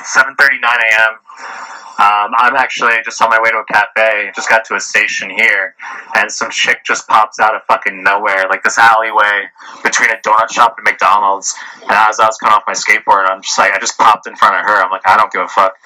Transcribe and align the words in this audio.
It's 0.00 0.16
7:39 0.16 0.64
a.m. 0.64 1.14
Um, 2.00 2.32
I'm 2.38 2.56
actually 2.56 2.94
just 3.04 3.20
on 3.20 3.28
my 3.28 3.38
way 3.40 3.50
to 3.50 3.58
a 3.58 3.64
cafe. 3.66 4.32
Just 4.34 4.48
got 4.48 4.64
to 4.66 4.74
a 4.74 4.80
station 4.80 5.28
here, 5.28 5.74
and 6.14 6.32
some 6.32 6.50
chick 6.50 6.78
just 6.84 7.06
pops 7.06 7.38
out 7.38 7.54
of 7.54 7.62
fucking 7.64 8.02
nowhere, 8.02 8.46
like 8.48 8.62
this 8.62 8.78
alleyway 8.78 9.48
between 9.82 10.08
a 10.10 10.16
donut 10.16 10.50
shop 10.50 10.76
and 10.78 10.84
McDonald's. 10.84 11.54
And 11.82 11.92
as 11.92 12.18
I 12.18 12.26
was 12.26 12.38
coming 12.38 12.54
off 12.54 12.64
my 12.66 12.72
skateboard, 12.72 13.28
I'm 13.28 13.42
just 13.42 13.58
like, 13.58 13.72
I 13.72 13.78
just 13.78 13.98
popped 13.98 14.26
in 14.26 14.34
front 14.34 14.54
of 14.56 14.62
her. 14.62 14.82
I'm 14.82 14.90
like, 14.90 15.06
I 15.06 15.18
don't 15.18 15.30
give 15.30 15.42
a 15.42 15.48
fuck. 15.48 15.76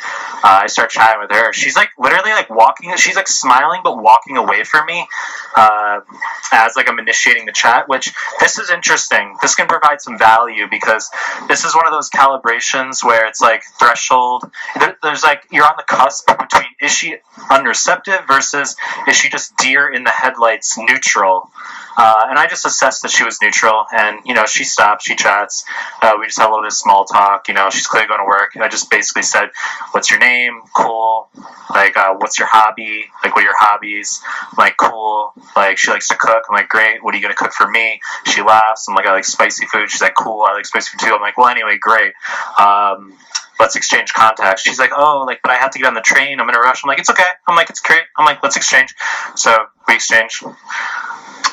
Uh, 0.44 0.62
I 0.62 0.66
start 0.68 0.90
chatting 0.90 1.20
with 1.20 1.30
her. 1.32 1.52
She's 1.52 1.74
like 1.74 1.90
literally 1.98 2.30
like 2.30 2.48
walking. 2.48 2.94
She's 2.96 3.16
like 3.16 3.28
smiling 3.28 3.80
but 3.82 4.00
walking 4.00 4.36
away 4.36 4.62
from 4.62 4.86
me 4.86 5.06
uh, 5.56 6.00
as 6.52 6.76
like 6.76 6.88
I'm 6.88 6.98
initiating 6.98 7.46
the 7.46 7.52
chat. 7.52 7.88
Which 7.88 8.12
this 8.38 8.58
is 8.58 8.70
interesting. 8.70 9.36
This 9.42 9.54
can 9.54 9.66
provide 9.66 10.00
some 10.00 10.16
value 10.16 10.66
because 10.70 11.10
this 11.48 11.64
is 11.64 11.74
one 11.74 11.86
of 11.86 11.92
those 11.92 12.10
calibrations 12.10 13.02
where 13.02 13.26
it's 13.26 13.40
like 13.40 13.64
threshold. 13.78 14.44
There, 14.78 14.96
there's 15.02 15.24
like 15.24 15.42
you're 15.50 15.64
on 15.64 15.74
the 15.76 15.84
between 16.26 16.64
is 16.80 16.92
she 16.92 17.16
unreceptive 17.50 18.26
versus 18.26 18.76
is 19.08 19.16
she 19.16 19.28
just 19.28 19.56
deer 19.56 19.88
in 19.88 20.04
the 20.04 20.10
headlights 20.10 20.76
neutral. 20.78 21.50
Uh, 21.96 22.26
and 22.28 22.38
I 22.38 22.48
just 22.48 22.66
assessed 22.66 23.02
that 23.02 23.12
she 23.12 23.22
was 23.22 23.38
neutral, 23.40 23.86
and 23.92 24.18
you 24.24 24.34
know 24.34 24.46
she 24.46 24.64
stops, 24.64 25.04
she 25.04 25.14
chats, 25.14 25.64
uh, 26.02 26.14
we 26.18 26.26
just 26.26 26.38
had 26.38 26.48
a 26.48 26.50
little 26.50 26.62
bit 26.62 26.68
of 26.68 26.72
small 26.72 27.04
talk. 27.04 27.46
You 27.48 27.54
know 27.54 27.70
she's 27.70 27.86
clearly 27.86 28.08
going 28.08 28.20
to 28.20 28.26
work. 28.26 28.56
I 28.56 28.68
just 28.68 28.90
basically 28.90 29.22
said, 29.22 29.50
"What's 29.92 30.10
your 30.10 30.18
name? 30.18 30.60
Cool. 30.74 31.28
Like, 31.70 31.96
uh, 31.96 32.14
what's 32.18 32.38
your 32.38 32.48
hobby? 32.50 33.04
Like, 33.22 33.34
what 33.34 33.42
are 33.42 33.46
your 33.46 33.58
hobbies? 33.58 34.20
I'm 34.24 34.56
like, 34.58 34.76
cool. 34.76 35.32
Like, 35.56 35.78
she 35.78 35.90
likes 35.90 36.08
to 36.08 36.16
cook. 36.16 36.44
I'm 36.48 36.54
like, 36.54 36.68
great. 36.68 37.02
What 37.02 37.14
are 37.14 37.18
you 37.18 37.22
gonna 37.22 37.34
cook 37.34 37.52
for 37.52 37.68
me? 37.68 38.00
She 38.26 38.42
laughs. 38.42 38.88
I'm 38.88 38.94
like, 38.94 39.06
I 39.06 39.12
like 39.12 39.24
spicy 39.24 39.66
food. 39.66 39.90
She's 39.90 40.02
like, 40.02 40.14
cool. 40.14 40.42
I 40.42 40.54
like 40.54 40.66
spicy 40.66 40.96
food 40.96 41.06
too. 41.06 41.14
I'm 41.14 41.20
like, 41.20 41.38
well, 41.38 41.48
anyway, 41.48 41.78
great. 41.78 42.12
Um, 42.58 43.14
let's 43.60 43.76
exchange 43.76 44.12
contacts. 44.12 44.62
She's 44.62 44.78
like, 44.78 44.90
oh, 44.96 45.24
like, 45.26 45.40
but 45.42 45.50
I 45.50 45.56
have 45.56 45.70
to 45.72 45.78
get 45.78 45.86
on 45.86 45.94
the 45.94 46.00
train. 46.00 46.40
I'm 46.40 46.48
in 46.48 46.54
a 46.54 46.60
rush. 46.60 46.82
I'm 46.84 46.88
like, 46.88 46.98
it's 46.98 47.10
okay. 47.10 47.22
I'm 47.48 47.56
like, 47.56 47.70
it's 47.70 47.80
great. 47.80 48.02
I'm 48.16 48.24
like, 48.24 48.42
let's 48.42 48.56
exchange. 48.56 48.94
So 49.34 49.66
we 49.88 49.94
exchange. 49.94 50.42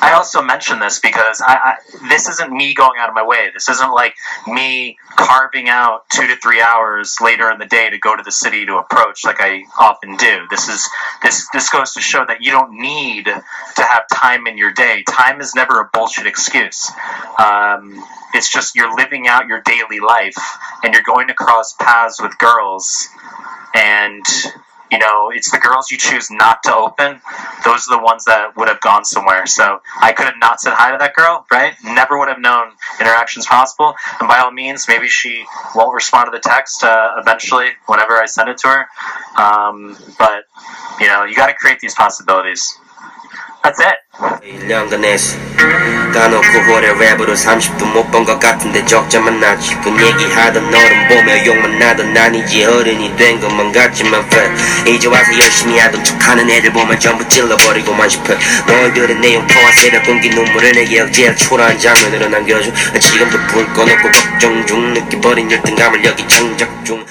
I 0.02 0.14
also 0.14 0.42
mention 0.42 0.80
this 0.80 0.98
because 0.98 1.40
I, 1.40 1.54
I, 1.54 2.08
this 2.08 2.28
isn't 2.28 2.52
me 2.52 2.74
going 2.74 2.98
out 2.98 3.08
of 3.08 3.14
my 3.14 3.24
way. 3.24 3.50
This 3.54 3.68
isn't 3.68 3.92
like 3.92 4.16
me 4.48 4.98
carving 5.14 5.68
out 5.68 6.08
two 6.10 6.26
to 6.26 6.34
three 6.36 6.60
hours 6.60 7.18
later 7.20 7.48
in 7.52 7.60
the 7.60 7.66
day 7.66 7.88
to 7.88 7.98
go 7.98 8.16
to 8.16 8.22
the 8.22 8.32
city 8.32 8.66
to 8.66 8.78
approach 8.78 9.24
like 9.24 9.36
I 9.38 9.62
often 9.78 10.16
do. 10.16 10.46
This 10.50 10.68
is 10.68 10.88
this 11.22 11.46
this 11.52 11.70
goes 11.70 11.92
to 11.92 12.00
show 12.00 12.24
that 12.26 12.42
you 12.42 12.50
don't 12.50 12.80
need 12.80 13.26
to 13.26 13.82
have 13.82 14.08
time 14.12 14.48
in 14.48 14.58
your 14.58 14.72
day. 14.72 15.04
Time 15.08 15.40
is 15.40 15.54
never 15.54 15.80
a 15.80 15.88
bullshit 15.92 16.26
excuse. 16.26 16.90
Um, 17.38 18.02
it's 18.34 18.50
just 18.50 18.74
you're 18.74 18.94
living 18.94 19.26
out 19.28 19.46
your 19.46 19.60
daily 19.62 20.00
life 20.00 20.36
and 20.82 20.94
you're 20.94 21.02
going 21.02 21.28
to 21.28 21.34
cross 21.34 21.74
paths 21.74 22.20
with 22.20 22.36
girls 22.38 23.08
and 23.74 24.24
you 24.92 24.98
know, 24.98 25.30
it's 25.34 25.50
the 25.50 25.58
girls 25.58 25.90
you 25.90 25.96
choose 25.96 26.30
not 26.30 26.62
to 26.64 26.74
open. 26.74 27.18
Those 27.64 27.88
are 27.88 27.96
the 27.96 28.02
ones 28.02 28.26
that 28.26 28.54
would 28.58 28.68
have 28.68 28.82
gone 28.82 29.06
somewhere. 29.06 29.46
So 29.46 29.80
I 29.98 30.12
could 30.12 30.26
have 30.26 30.34
not 30.38 30.60
said 30.60 30.74
hi 30.74 30.92
to 30.92 30.98
that 30.98 31.14
girl, 31.14 31.46
right? 31.50 31.72
Never 31.82 32.18
would 32.18 32.28
have 32.28 32.38
known 32.38 32.72
interactions 33.00 33.46
possible. 33.46 33.94
And 34.20 34.28
by 34.28 34.40
all 34.40 34.50
means, 34.52 34.84
maybe 34.86 35.08
she 35.08 35.46
won't 35.74 35.94
respond 35.94 36.26
to 36.26 36.30
the 36.30 36.46
text 36.46 36.84
uh, 36.84 37.14
eventually, 37.16 37.70
whenever 37.86 38.12
I 38.12 38.26
send 38.26 38.50
it 38.50 38.58
to 38.58 38.68
her. 38.68 39.42
Um, 39.42 39.96
but 40.18 40.44
you 41.00 41.06
know, 41.06 41.24
you 41.24 41.34
got 41.34 41.46
to 41.46 41.54
create 41.54 41.80
these 41.80 41.94
possibilities. 41.94 42.78
That's 43.62 43.78
it. 43.80 43.98
1년간 44.42 45.04
했어 45.04 45.36
까놓고 46.12 46.42
후회 46.42 46.92
랩으로 46.92 47.32
30도 47.32 47.84
못 47.92 48.10
본 48.10 48.24
것 48.24 48.38
같은데 48.38 48.84
적자만 48.84 49.40
나지 49.40 49.74
그 49.82 49.90
얘기하던 49.90 50.70
너를 50.70 51.08
보며 51.08 51.46
욕만 51.46 51.78
나던 51.78 52.12
난 52.12 52.34
이제 52.34 52.64
어른이 52.66 53.16
된 53.16 53.40
것만 53.40 53.72
같지만 53.72 54.20
f 54.26 54.90
이제 54.90 55.08
와서 55.08 55.32
열심히 55.32 55.78
하던 55.78 56.02
척하는 56.04 56.50
애들 56.50 56.72
보면 56.72 56.98
전부 57.00 57.26
찔러버리고만 57.28 58.08
싶어. 58.10 58.34
너희들의 58.66 59.16
내용 59.20 59.46
포화 59.46 59.72
새벽 59.72 60.04
공기 60.04 60.28
눈물을 60.28 60.72
내게 60.72 61.10
제일 61.10 61.34
초라한 61.34 61.78
장면으로 61.78 62.28
남겨줘. 62.28 62.70
지금도 63.00 63.38
불 63.46 63.72
꺼놓고 63.72 64.10
걱정 64.10 64.66
중 64.66 64.92
느껴버린 64.92 65.50
열등감을 65.50 66.04
여기 66.04 66.26
장작 66.28 66.84
중 66.84 67.02